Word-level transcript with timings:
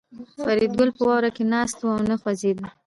فریدګل 0.43 0.89
په 0.97 1.01
واوره 1.07 1.29
کې 1.35 1.43
ناست 1.53 1.77
و 1.81 1.87
او 1.95 2.01
نه 2.09 2.15
خوځېده 2.21 2.65